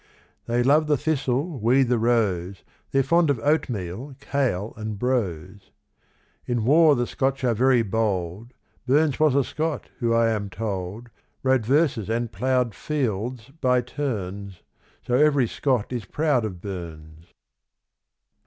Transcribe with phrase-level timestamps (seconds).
[0.47, 5.69] They love the thistle, we the rose, They're fond of oatmeal, kail, and brose.
[6.47, 8.51] In war the Scotch are very bold.
[8.87, 11.11] Burns was a Scot, who, I am told,
[11.43, 14.63] Wrote verses and ploughed fields by turns,
[15.05, 17.27] So every Scot is proud of Burns.